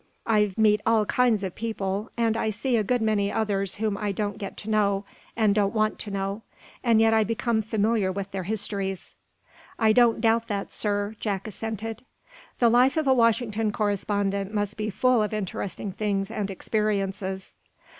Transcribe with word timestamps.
I 0.25 0.51
meet 0.57 0.81
all 0.83 1.05
kinds 1.05 1.43
of 1.43 1.53
people, 1.53 2.09
and 2.17 2.35
I 2.35 2.49
see 2.49 2.75
a 2.75 2.83
good 2.83 3.03
many 3.03 3.31
others 3.31 3.75
whom 3.75 3.99
I 3.99 4.11
don't 4.11 4.39
get 4.39 4.57
to 4.57 4.69
know, 4.71 5.05
and 5.35 5.53
don't 5.53 5.75
want 5.75 5.99
to 5.99 6.09
know, 6.09 6.41
and 6.83 6.99
yet 6.99 7.13
I 7.13 7.23
become 7.23 7.61
familiar 7.61 8.11
with 8.11 8.31
their 8.31 8.41
histories." 8.41 9.13
"I 9.77 9.93
don't 9.93 10.19
doubt 10.19 10.47
that, 10.47 10.71
sir," 10.71 11.15
Jack 11.19 11.45
assented. 11.45 12.03
"The 12.57 12.67
life 12.69 12.97
of 12.97 13.05
a 13.05 13.13
Washington 13.13 13.71
correspondent 13.71 14.51
must 14.51 14.75
be 14.75 14.89
full 14.89 15.21
of 15.21 15.35
interesting 15.35 15.91
things 15.91 16.31
and 16.31 16.49
experiences." 16.49 17.53